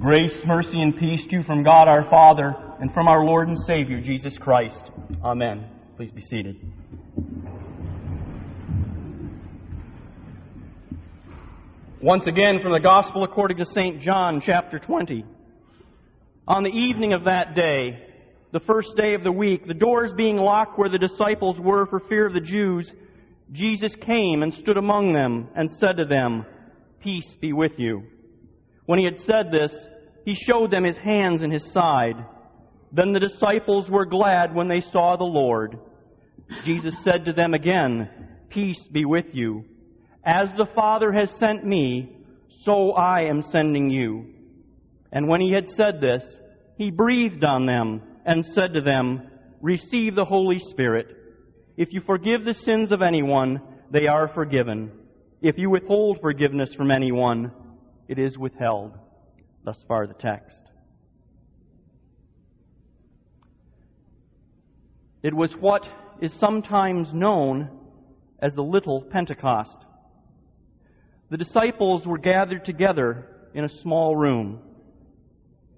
Grace, 0.00 0.34
mercy, 0.46 0.80
and 0.80 0.96
peace 0.96 1.26
to 1.26 1.36
you 1.36 1.42
from 1.42 1.62
God 1.62 1.86
our 1.86 2.08
Father 2.08 2.54
and 2.80 2.90
from 2.94 3.06
our 3.06 3.22
Lord 3.22 3.48
and 3.48 3.58
Savior, 3.66 4.00
Jesus 4.00 4.38
Christ. 4.38 4.90
Amen. 5.22 5.68
Please 5.98 6.10
be 6.10 6.22
seated. 6.22 6.56
Once 12.00 12.26
again 12.26 12.62
from 12.62 12.72
the 12.72 12.80
Gospel 12.80 13.24
according 13.24 13.58
to 13.58 13.66
St. 13.66 14.00
John, 14.00 14.40
chapter 14.40 14.78
20. 14.78 15.22
On 16.48 16.62
the 16.62 16.70
evening 16.70 17.12
of 17.12 17.24
that 17.24 17.54
day, 17.54 18.02
the 18.52 18.60
first 18.60 18.96
day 18.96 19.12
of 19.12 19.22
the 19.22 19.30
week, 19.30 19.66
the 19.66 19.74
doors 19.74 20.12
being 20.16 20.36
locked 20.36 20.78
where 20.78 20.88
the 20.88 20.96
disciples 20.96 21.60
were 21.60 21.84
for 21.84 22.00
fear 22.08 22.26
of 22.26 22.32
the 22.32 22.40
Jews, 22.40 22.90
Jesus 23.52 23.94
came 23.96 24.42
and 24.42 24.54
stood 24.54 24.78
among 24.78 25.12
them 25.12 25.48
and 25.54 25.70
said 25.70 25.98
to 25.98 26.06
them, 26.06 26.46
Peace 27.02 27.36
be 27.38 27.52
with 27.52 27.72
you. 27.76 28.04
When 28.90 28.98
he 28.98 29.04
had 29.04 29.20
said 29.20 29.52
this, 29.52 29.72
he 30.24 30.34
showed 30.34 30.72
them 30.72 30.82
his 30.82 30.98
hands 30.98 31.44
and 31.44 31.52
his 31.52 31.70
side. 31.70 32.16
Then 32.90 33.12
the 33.12 33.20
disciples 33.20 33.88
were 33.88 34.04
glad 34.04 34.52
when 34.52 34.66
they 34.66 34.80
saw 34.80 35.14
the 35.16 35.22
Lord. 35.22 35.78
Jesus 36.64 36.96
said 37.04 37.24
to 37.26 37.32
them 37.32 37.54
again, 37.54 38.10
Peace 38.48 38.88
be 38.88 39.04
with 39.04 39.26
you. 39.32 39.64
As 40.26 40.48
the 40.56 40.66
Father 40.74 41.12
has 41.12 41.30
sent 41.30 41.64
me, 41.64 42.16
so 42.62 42.90
I 42.90 43.28
am 43.28 43.42
sending 43.42 43.90
you. 43.90 44.34
And 45.12 45.28
when 45.28 45.40
he 45.40 45.52
had 45.52 45.68
said 45.68 46.00
this, 46.00 46.24
he 46.76 46.90
breathed 46.90 47.44
on 47.44 47.66
them 47.66 48.02
and 48.26 48.44
said 48.44 48.74
to 48.74 48.80
them, 48.80 49.30
Receive 49.60 50.16
the 50.16 50.24
Holy 50.24 50.58
Spirit. 50.58 51.06
If 51.76 51.92
you 51.92 52.00
forgive 52.00 52.44
the 52.44 52.54
sins 52.54 52.90
of 52.90 53.02
anyone, 53.02 53.60
they 53.92 54.08
are 54.08 54.26
forgiven. 54.34 54.90
If 55.42 55.58
you 55.58 55.70
withhold 55.70 56.18
forgiveness 56.20 56.74
from 56.74 56.90
anyone, 56.90 57.52
it 58.10 58.18
is 58.18 58.36
withheld. 58.36 58.98
Thus 59.62 59.80
far, 59.86 60.08
the 60.08 60.14
text. 60.14 60.60
It 65.22 65.32
was 65.32 65.52
what 65.52 65.88
is 66.20 66.32
sometimes 66.34 67.14
known 67.14 67.70
as 68.40 68.56
the 68.56 68.64
Little 68.64 69.00
Pentecost. 69.00 69.86
The 71.30 71.36
disciples 71.36 72.04
were 72.04 72.18
gathered 72.18 72.64
together 72.64 73.28
in 73.54 73.62
a 73.62 73.68
small 73.68 74.16
room. 74.16 74.58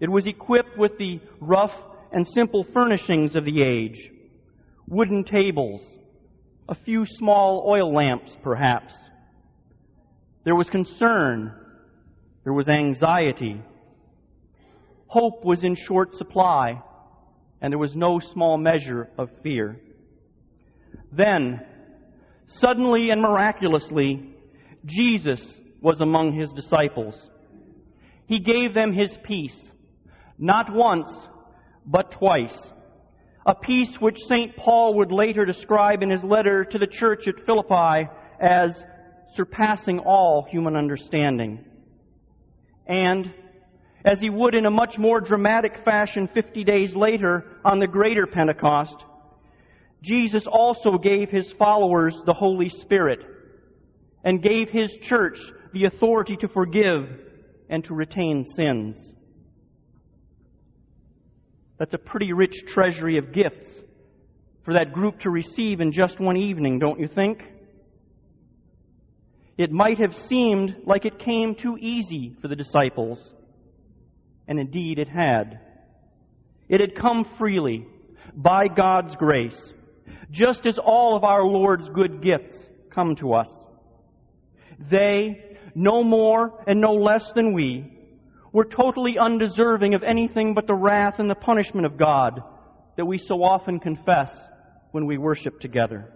It 0.00 0.10
was 0.10 0.26
equipped 0.26 0.76
with 0.76 0.98
the 0.98 1.20
rough 1.40 1.76
and 2.10 2.26
simple 2.26 2.64
furnishings 2.64 3.36
of 3.36 3.44
the 3.44 3.62
age 3.62 4.10
wooden 4.88 5.22
tables, 5.22 5.82
a 6.68 6.74
few 6.74 7.04
small 7.06 7.64
oil 7.68 7.94
lamps, 7.94 8.36
perhaps. 8.42 8.94
There 10.42 10.56
was 10.56 10.70
concern, 10.70 11.52
there 12.46 12.52
was 12.52 12.68
anxiety. 12.68 13.60
Hope 15.08 15.44
was 15.44 15.64
in 15.64 15.74
short 15.74 16.14
supply, 16.14 16.80
and 17.60 17.72
there 17.72 17.78
was 17.78 17.96
no 17.96 18.20
small 18.20 18.56
measure 18.56 19.10
of 19.18 19.30
fear. 19.42 19.80
Then, 21.10 21.60
suddenly 22.46 23.10
and 23.10 23.20
miraculously, 23.20 24.32
Jesus 24.84 25.58
was 25.82 26.00
among 26.00 26.38
his 26.38 26.52
disciples. 26.52 27.16
He 28.28 28.38
gave 28.38 28.74
them 28.74 28.92
his 28.92 29.18
peace, 29.24 29.72
not 30.38 30.72
once, 30.72 31.10
but 31.84 32.12
twice. 32.12 32.70
A 33.44 33.56
peace 33.56 33.96
which 33.96 34.22
St. 34.28 34.56
Paul 34.56 34.98
would 34.98 35.10
later 35.10 35.46
describe 35.46 36.00
in 36.00 36.10
his 36.10 36.22
letter 36.22 36.64
to 36.64 36.78
the 36.78 36.86
church 36.86 37.26
at 37.26 37.44
Philippi 37.44 38.08
as 38.40 38.84
surpassing 39.34 39.98
all 39.98 40.46
human 40.48 40.76
understanding. 40.76 41.64
And, 42.86 43.32
as 44.04 44.20
he 44.20 44.30
would 44.30 44.54
in 44.54 44.66
a 44.66 44.70
much 44.70 44.98
more 44.98 45.20
dramatic 45.20 45.84
fashion 45.84 46.28
50 46.32 46.64
days 46.64 46.94
later 46.94 47.44
on 47.64 47.78
the 47.80 47.86
greater 47.86 48.26
Pentecost, 48.26 48.96
Jesus 50.02 50.46
also 50.46 50.98
gave 50.98 51.30
his 51.30 51.50
followers 51.52 52.16
the 52.26 52.34
Holy 52.34 52.68
Spirit 52.68 53.20
and 54.24 54.42
gave 54.42 54.68
his 54.70 54.96
church 55.02 55.38
the 55.72 55.84
authority 55.84 56.36
to 56.36 56.48
forgive 56.48 57.08
and 57.68 57.84
to 57.84 57.94
retain 57.94 58.44
sins. 58.44 59.12
That's 61.78 61.94
a 61.94 61.98
pretty 61.98 62.32
rich 62.32 62.64
treasury 62.66 63.18
of 63.18 63.32
gifts 63.32 63.70
for 64.64 64.74
that 64.74 64.92
group 64.92 65.20
to 65.20 65.30
receive 65.30 65.80
in 65.80 65.92
just 65.92 66.18
one 66.20 66.36
evening, 66.36 66.78
don't 66.78 66.98
you 66.98 67.08
think? 67.08 67.42
It 69.58 69.72
might 69.72 69.98
have 69.98 70.14
seemed 70.14 70.76
like 70.84 71.06
it 71.06 71.18
came 71.18 71.54
too 71.54 71.78
easy 71.80 72.36
for 72.42 72.48
the 72.48 72.56
disciples, 72.56 73.18
and 74.46 74.58
indeed 74.58 74.98
it 74.98 75.08
had. 75.08 75.60
It 76.68 76.80
had 76.80 76.94
come 76.94 77.24
freely 77.38 77.86
by 78.34 78.68
God's 78.68 79.16
grace, 79.16 79.72
just 80.30 80.66
as 80.66 80.78
all 80.78 81.16
of 81.16 81.24
our 81.24 81.44
Lord's 81.44 81.88
good 81.88 82.22
gifts 82.22 82.58
come 82.90 83.16
to 83.16 83.32
us. 83.32 83.48
They, 84.90 85.56
no 85.74 86.02
more 86.04 86.62
and 86.66 86.80
no 86.80 86.92
less 86.92 87.32
than 87.32 87.54
we, 87.54 87.92
were 88.52 88.64
totally 88.64 89.16
undeserving 89.18 89.94
of 89.94 90.02
anything 90.02 90.54
but 90.54 90.66
the 90.66 90.74
wrath 90.74 91.18
and 91.18 91.30
the 91.30 91.34
punishment 91.34 91.86
of 91.86 91.98
God 91.98 92.40
that 92.96 93.06
we 93.06 93.18
so 93.18 93.42
often 93.42 93.80
confess 93.80 94.30
when 94.90 95.06
we 95.06 95.18
worship 95.18 95.60
together. 95.60 96.12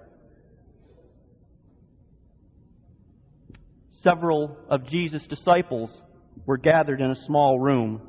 Several 4.02 4.56
of 4.68 4.86
Jesus' 4.86 5.26
disciples 5.26 6.02
were 6.46 6.56
gathered 6.56 7.00
in 7.00 7.10
a 7.10 7.16
small 7.16 7.58
room. 7.58 8.00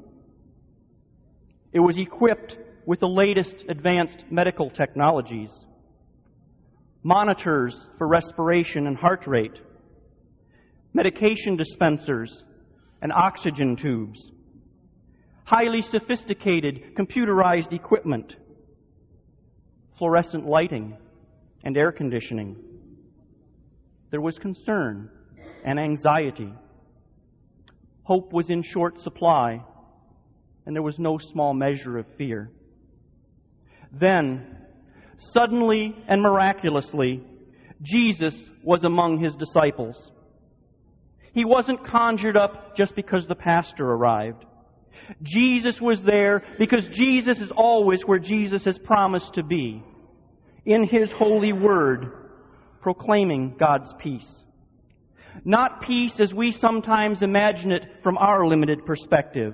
It 1.73 1.79
was 1.79 1.97
equipped 1.97 2.57
with 2.85 2.99
the 2.99 3.07
latest 3.07 3.65
advanced 3.69 4.25
medical 4.29 4.69
technologies 4.69 5.49
monitors 7.03 7.75
for 7.97 8.07
respiration 8.07 8.85
and 8.85 8.95
heart 8.95 9.25
rate 9.25 9.57
medication 10.93 11.55
dispensers, 11.55 12.43
and 13.01 13.11
oxygen 13.11 13.75
tubes, 13.75 14.31
highly 15.45 15.81
sophisticated 15.81 16.95
computerized 16.95 17.73
equipment, 17.73 18.35
fluorescent 19.97 20.45
lighting, 20.45 20.97
and 21.63 21.77
air 21.77 21.91
conditioning. 21.91 22.55
There 24.11 24.21
was 24.21 24.37
concern 24.37 25.09
and 25.65 25.79
anxiety. 25.79 26.51
Hope 28.03 28.33
was 28.33 28.49
in 28.49 28.63
short 28.63 28.99
supply, 28.99 29.63
and 30.65 30.75
there 30.75 30.83
was 30.83 30.99
no 30.99 31.17
small 31.17 31.53
measure 31.53 31.97
of 31.97 32.05
fear. 32.17 32.51
Then, 33.91 34.57
suddenly 35.17 35.95
and 36.07 36.21
miraculously, 36.21 37.23
Jesus 37.81 38.35
was 38.63 38.83
among 38.83 39.19
his 39.19 39.35
disciples. 39.35 40.11
He 41.33 41.45
wasn't 41.45 41.85
conjured 41.87 42.37
up 42.37 42.75
just 42.75 42.95
because 42.95 43.27
the 43.27 43.35
pastor 43.35 43.85
arrived. 43.85 44.45
Jesus 45.23 45.81
was 45.81 46.03
there 46.03 46.43
because 46.59 46.87
Jesus 46.89 47.39
is 47.39 47.51
always 47.55 48.01
where 48.03 48.19
Jesus 48.19 48.65
has 48.65 48.77
promised 48.77 49.33
to 49.35 49.43
be 49.43 49.83
in 50.65 50.87
His 50.87 51.11
holy 51.11 51.53
word, 51.53 52.11
proclaiming 52.81 53.55
God's 53.59 53.93
peace. 53.99 54.43
Not 55.43 55.81
peace 55.81 56.19
as 56.19 56.33
we 56.33 56.51
sometimes 56.51 57.21
imagine 57.21 57.71
it 57.71 57.83
from 58.03 58.17
our 58.17 58.45
limited 58.45 58.85
perspective. 58.85 59.53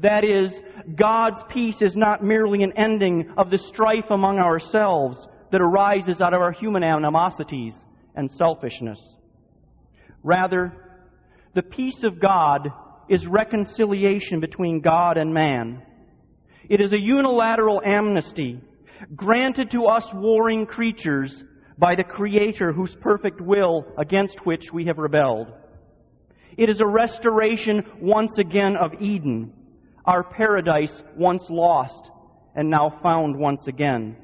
That 0.00 0.24
is, 0.24 0.60
God's 0.94 1.40
peace 1.48 1.82
is 1.82 1.96
not 1.96 2.22
merely 2.22 2.62
an 2.62 2.72
ending 2.76 3.32
of 3.36 3.50
the 3.50 3.58
strife 3.58 4.10
among 4.10 4.38
ourselves 4.38 5.18
that 5.50 5.60
arises 5.60 6.20
out 6.20 6.34
of 6.34 6.40
our 6.40 6.52
human 6.52 6.84
animosities 6.84 7.74
and 8.14 8.30
selfishness. 8.30 9.00
Rather, 10.22 10.72
the 11.54 11.62
peace 11.62 12.04
of 12.04 12.20
God 12.20 12.68
is 13.08 13.26
reconciliation 13.26 14.40
between 14.40 14.80
God 14.80 15.16
and 15.16 15.32
man. 15.32 15.82
It 16.68 16.80
is 16.80 16.92
a 16.92 17.00
unilateral 17.00 17.80
amnesty 17.84 18.60
granted 19.16 19.70
to 19.70 19.86
us 19.86 20.04
warring 20.12 20.66
creatures 20.66 21.42
by 21.78 21.94
the 21.94 22.04
Creator 22.04 22.72
whose 22.72 22.94
perfect 22.96 23.40
will 23.40 23.86
against 23.96 24.44
which 24.44 24.72
we 24.72 24.86
have 24.86 24.98
rebelled. 24.98 25.48
It 26.56 26.68
is 26.68 26.80
a 26.80 26.86
restoration 26.86 27.84
once 28.00 28.38
again 28.38 28.76
of 28.76 29.00
Eden, 29.00 29.52
our 30.04 30.24
paradise 30.24 31.02
once 31.16 31.48
lost 31.48 32.10
and 32.56 32.68
now 32.68 32.98
found 33.02 33.38
once 33.38 33.68
again. 33.68 34.16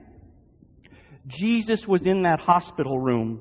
Jesus 1.29 1.87
was 1.87 2.05
in 2.05 2.23
that 2.23 2.41
hospital 2.41 2.99
room 2.99 3.41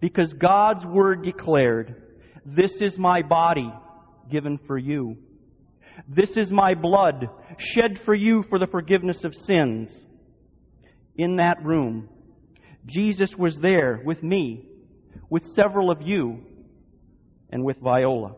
because 0.00 0.32
God's 0.32 0.86
Word 0.86 1.24
declared 1.24 2.02
this 2.46 2.80
is 2.80 2.96
my 2.96 3.22
body 3.22 3.70
given 4.30 4.58
for 4.66 4.78
you. 4.78 5.16
This 6.08 6.36
is 6.36 6.52
my 6.52 6.74
blood 6.74 7.28
shed 7.58 8.00
for 8.04 8.14
you 8.14 8.44
for 8.48 8.60
the 8.60 8.68
forgiveness 8.68 9.24
of 9.24 9.34
sins. 9.34 9.90
In 11.16 11.36
that 11.36 11.64
room, 11.64 12.08
Jesus 12.86 13.36
was 13.36 13.58
there 13.58 14.00
with 14.04 14.22
me, 14.22 14.66
with 15.28 15.44
several 15.46 15.90
of 15.90 16.00
you, 16.02 16.44
and 17.50 17.64
with 17.64 17.78
Viola. 17.78 18.34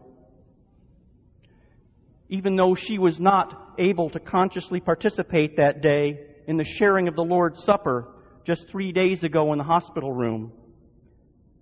even 2.30 2.54
though 2.54 2.74
she 2.74 2.96
was 2.96 3.20
not 3.20 3.74
able 3.78 4.08
to 4.08 4.20
consciously 4.20 4.80
participate 4.80 5.56
that 5.56 5.82
day 5.82 6.20
in 6.46 6.56
the 6.56 6.64
sharing 6.64 7.08
of 7.08 7.16
the 7.16 7.22
Lord's 7.22 7.62
Supper 7.64 8.08
just 8.46 8.68
three 8.70 8.92
days 8.92 9.24
ago 9.24 9.52
in 9.52 9.58
the 9.58 9.64
hospital 9.64 10.12
room. 10.12 10.52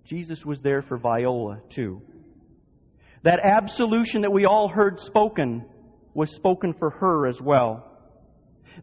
Jesus 0.05 0.45
was 0.45 0.61
there 0.61 0.83
for 0.83 0.97
Viola, 0.97 1.59
too. 1.69 2.01
That 3.23 3.39
absolution 3.43 4.21
that 4.21 4.31
we 4.31 4.45
all 4.45 4.69
heard 4.69 4.99
spoken 4.99 5.65
was 6.13 6.33
spoken 6.33 6.73
for 6.73 6.91
her 6.91 7.27
as 7.27 7.41
well. 7.41 7.88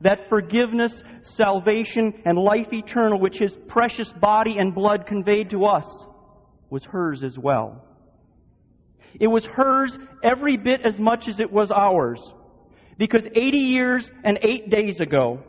That 0.01 0.29
forgiveness, 0.29 1.03
salvation, 1.23 2.13
and 2.25 2.39
life 2.39 2.73
eternal 2.73 3.19
which 3.21 3.39
His 3.39 3.57
precious 3.69 4.13
body 4.13 4.57
and 4.59 4.75
blood 4.75 5.07
conveyed 5.07 5.51
to 5.51 5.65
us 5.65 6.07
was 6.71 6.85
hers 6.85 7.23
as 7.23 7.39
well. 7.39 7.85
It 9.19 9.29
was 9.29 9.47
hers 9.47 9.99
every 10.23 10.57
bit 10.57 10.81
as 10.85 10.99
much 10.99 11.29
as 11.29 11.41
it 11.41 11.51
was 11.51 11.71
ours. 11.71 12.21
Because 12.99 13.27
80 13.27 13.59
years 13.59 14.11
and 14.25 14.39
8 14.43 14.71
days 14.71 15.01
ago, 15.01 15.43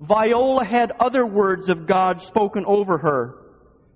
Viola 0.00 0.64
had 0.64 0.92
other 1.00 1.26
words 1.26 1.68
of 1.68 1.86
God 1.86 2.20
spoken 2.20 2.64
over 2.66 2.98
her 2.98 3.34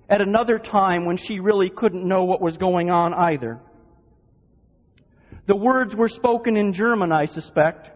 at 0.09 0.21
another 0.21 0.59
time 0.59 1.05
when 1.05 1.17
she 1.17 1.41
really 1.41 1.71
couldn't 1.71 2.07
know 2.07 2.25
what 2.25 2.41
was 2.41 2.57
going 2.57 2.91
on 2.91 3.15
either. 3.15 3.61
The 5.47 5.57
words 5.57 5.95
were 5.95 6.09
spoken 6.09 6.57
in 6.57 6.73
German, 6.73 7.13
I 7.13 7.27
suspect, 7.27 7.91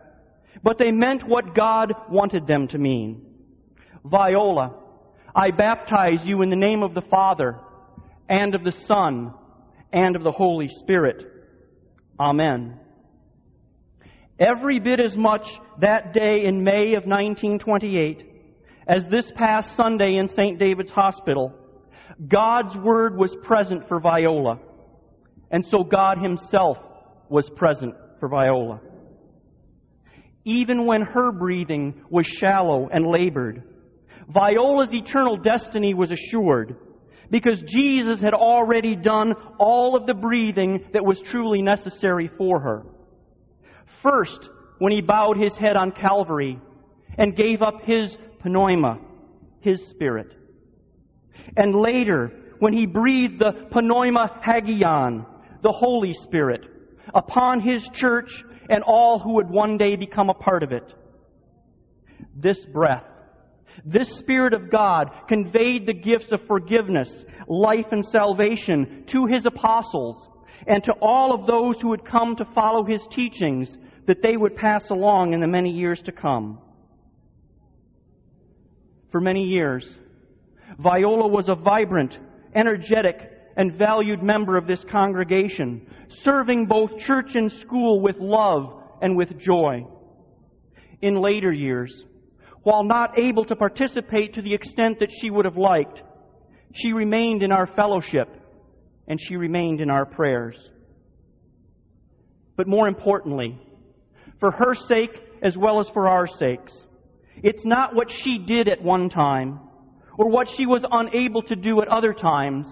but 0.63 0.79
they 0.79 0.91
meant 0.91 1.27
what 1.27 1.55
God 1.55 1.93
wanted 2.09 2.47
them 2.47 2.69
to 2.69 2.79
mean. 2.79 3.25
Viola, 4.05 4.75
I 5.35 5.51
baptize 5.51 6.21
you 6.25 6.43
in 6.43 6.51
the 6.51 6.57
name 6.57 6.83
of 6.83 6.95
the 6.95 7.03
Father, 7.03 7.59
and 8.29 8.55
of 8.55 8.65
the 8.65 8.73
Son, 8.73 9.35
and 9.93 10.17
of 10.17 10.23
the 10.23 10.33
Holy 10.33 10.69
Spirit. 10.69 11.25
Amen. 12.19 12.79
Every 14.39 14.81
bit 14.81 15.01
as 15.01 15.17
much 15.17 15.49
that 15.81 16.13
day 16.13 16.45
in 16.45 16.65
May 16.65 16.95
of 16.95 17.05
1928 17.05 18.31
as 18.87 19.07
this 19.07 19.31
past 19.33 19.77
Sunday 19.77 20.17
in 20.17 20.29
St. 20.29 20.59
David's 20.59 20.91
Hospital, 20.91 21.53
God's 22.27 22.77
Word 22.77 23.17
was 23.17 23.35
present 23.45 23.89
for 23.89 24.01
Viola. 24.01 24.59
And 25.51 25.65
so 25.65 25.85
God 25.85 26.19
Himself 26.19 26.79
was 27.29 27.49
present 27.49 27.95
for 28.21 28.29
Viola. 28.29 28.81
Even 30.45 30.87
when 30.87 31.03
her 31.03 31.33
breathing 31.33 32.03
was 32.11 32.27
shallow 32.27 32.89
and 32.93 33.07
labored, 33.07 33.63
Viola's 34.29 34.95
eternal 34.95 35.37
destiny 35.37 35.95
was 35.95 36.11
assured 36.11 36.77
because 37.31 37.63
Jesus 37.63 38.21
had 38.21 38.35
already 38.35 38.95
done 38.95 39.33
all 39.59 39.97
of 39.97 40.07
the 40.07 40.15
breathing 40.15 40.85
that 40.93 41.05
was 41.05 41.21
truly 41.21 41.63
necessary 41.63 42.31
for 42.37 42.61
her. 42.61 42.83
First, 44.03 44.51
when 44.79 44.93
he 44.93 45.01
bowed 45.01 45.39
his 45.39 45.57
head 45.57 45.77
on 45.77 45.93
Calvary 45.93 46.59
and 47.17 47.37
gave 47.37 47.63
up 47.63 47.83
his 47.83 48.17
pneuma, 48.45 48.99
his 49.61 49.87
spirit. 49.89 50.35
And 51.57 51.75
later, 51.75 52.31
when 52.59 52.73
he 52.73 52.87
breathed 52.87 53.39
the 53.39 53.81
pneuma 53.81 54.41
hagion, 54.43 55.25
the 55.63 55.73
Holy 55.73 56.13
Spirit, 56.13 56.61
upon 57.15 57.61
his 57.61 57.89
church 57.91 58.45
and 58.69 58.83
all 58.87 59.19
who 59.19 59.35
would 59.35 59.51
one 59.51 59.77
day 59.77 59.97
become 59.97 60.31
a 60.31 60.35
part 60.35 60.63
of 60.63 60.73
it. 60.73 60.85
This 62.37 62.65
breath 62.65 63.05
this 63.85 64.09
Spirit 64.09 64.55
of 64.55 64.71
God 64.71 65.11
conveyed 65.29 65.87
the 65.87 65.95
gifts 65.95 66.33
of 66.33 66.47
forgiveness, 66.47 67.11
life, 67.49 67.87
and 67.91 68.05
salvation 68.05 69.05
to 69.07 69.27
His 69.27 69.47
apostles 69.47 70.29
and 70.67 70.83
to 70.85 70.93
all 71.03 71.35
of 71.35 71.47
those 71.47 71.81
who 71.81 71.89
would 71.89 72.05
come 72.05 72.37
to 72.37 72.45
follow 72.55 72.85
His 72.85 73.07
teachings 73.09 73.77
that 74.07 74.23
they 74.23 74.37
would 74.37 74.57
pass 74.57 74.91
along 74.91 75.33
in 75.33 75.41
the 75.41 75.47
many 75.47 75.71
years 75.71 76.01
to 76.03 76.13
come. 76.13 76.59
For 79.11 79.21
many 79.21 79.45
years, 79.45 79.87
Viola 80.79 81.29
was 81.29 81.49
a 81.49 81.55
vibrant, 81.55 82.19
energetic, 82.55 83.34
and 83.57 83.77
valued 83.77 84.23
member 84.23 84.57
of 84.57 84.67
this 84.67 84.85
congregation, 84.91 85.87
serving 86.09 86.67
both 86.67 86.99
church 86.99 87.35
and 87.35 87.53
school 87.53 88.01
with 88.01 88.17
love 88.19 88.83
and 89.01 89.17
with 89.17 89.39
joy. 89.39 89.87
In 91.03 91.21
later 91.21 91.53
years, 91.53 92.05
while 92.63 92.83
not 92.83 93.19
able 93.19 93.45
to 93.45 93.57
participate 93.57 94.35
to 94.35 94.43
the 94.43 94.55
extent 94.55 94.99
that 95.01 95.13
she 95.13 95.31
would 95.31 95.45
have 95.45 95.57
liked, 95.57 96.03
she 96.73 96.93
remained 96.93 97.43
in 97.43 97.53
our 97.53 97.67
fellowship 97.67 98.29
and 99.07 99.21
she 99.21 99.37
remained 99.37 99.81
in 99.81 99.91
our 99.91 100.07
prayers. 100.07 100.57
But 102.57 102.67
more 102.67 102.89
importantly, 102.89 103.61
for 104.41 104.51
her 104.51 104.75
sake 104.75 105.11
as 105.43 105.57
well 105.57 105.79
as 105.79 105.89
for 105.91 106.09
our 106.09 106.27
sakes, 106.27 106.85
it's 107.43 107.67
not 107.67 107.95
what 107.95 108.11
she 108.11 108.39
did 108.39 108.69
at 108.69 108.83
one 108.83 109.11
time 109.11 109.61
or 110.17 110.31
what 110.31 110.49
she 110.49 110.67
was 110.67 110.85
unable 110.91 111.43
to 111.43 111.57
do 111.57 111.83
at 111.83 111.89
other 111.89 112.13
times 112.13 112.67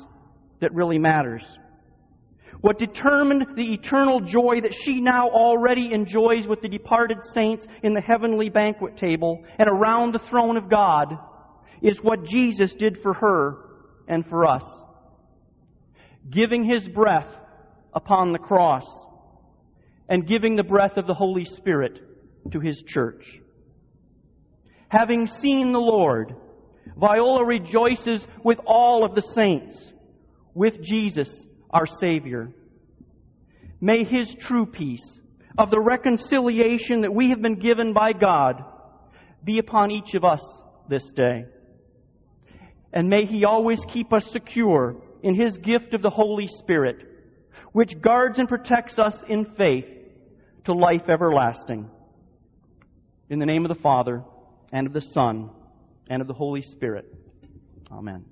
that 0.63 0.75
really 0.75 0.99
matters. 0.99 1.43
What 2.63 2.79
determined 2.79 3.45
the 3.57 3.73
eternal 3.75 4.21
joy 4.21 4.61
that 4.63 4.75
she 4.75 5.01
now 5.01 5.29
already 5.29 5.93
enjoys 5.93 6.47
with 6.47 6.61
the 6.63 6.69
departed 6.69 7.19
saints 7.35 7.67
in 7.83 7.93
the 7.93 8.01
heavenly 8.01 8.49
banquet 8.49 8.97
table 8.97 9.45
and 9.59 9.69
around 9.69 10.15
the 10.15 10.21
throne 10.21 10.57
of 10.57 10.71
God 10.71 11.19
is 11.83 11.99
what 11.99 12.25
Jesus 12.25 12.75
did 12.75 12.99
for 13.03 13.15
her 13.15 13.59
and 14.07 14.25
for 14.27 14.47
us. 14.47 14.65
Giving 16.31 16.65
his 16.65 16.89
breath 16.89 17.35
upon 17.93 18.33
the 18.33 18.39
cross 18.39 18.87
and 20.09 20.27
giving 20.27 20.55
the 20.55 20.63
breath 20.63 20.97
of 20.97 21.07
the 21.09 21.15
Holy 21.15 21.45
Spirit 21.45 21.99
to 22.53 22.61
his 22.61 22.81
church. 22.83 23.41
Having 24.89 25.27
seen 25.27 25.73
the 25.73 25.81
Lord, 25.81 26.35
Viola 26.97 27.45
rejoices 27.45 28.25
with 28.45 28.59
all 28.67 29.05
of 29.05 29.15
the 29.15 29.23
saints, 29.23 29.92
with 30.55 30.83
Jesus 30.83 31.29
our 31.71 31.87
Savior. 31.87 32.51
May 33.81 34.05
His 34.05 34.35
true 34.35 34.67
peace 34.67 35.21
of 35.59 35.71
the 35.71 35.81
reconciliation 35.81 37.03
that 37.03 37.15
we 37.15 37.31
have 37.31 37.43
been 37.43 37.59
given 37.59 37.93
by 37.93 38.13
God 38.13 38.63
be 39.45 39.59
upon 39.59 39.91
each 39.91 40.15
of 40.15 40.25
us 40.25 40.43
this 40.89 41.11
day. 41.13 41.45
And 42.93 43.09
may 43.09 43.27
He 43.27 43.45
always 43.45 43.85
keep 43.87 44.13
us 44.13 44.31
secure 44.31 44.97
in 45.23 45.35
His 45.35 45.57
gift 45.59 45.95
of 45.95 46.03
the 46.03 46.11
Holy 46.11 46.47
Spirit, 46.47 46.97
which 47.73 48.01
guards 48.01 48.39
and 48.39 48.49
protects 48.49 48.99
us 48.99 49.23
in 49.29 49.47
faith 49.57 49.87
to 50.65 50.73
life 50.73 51.09
everlasting. 51.09 51.91
In 53.31 53.39
the 53.39 53.47
name 53.47 53.65
of 53.65 53.75
the 53.75 53.83
Father, 53.83 54.23
and 54.73 54.87
of 54.87 54.93
the 54.93 55.01
Son, 55.01 55.51
and 56.09 56.21
of 56.21 56.29
the 56.29 56.35
Holy 56.35 56.63
Spirit. 56.63 57.07
Amen. 57.91 58.25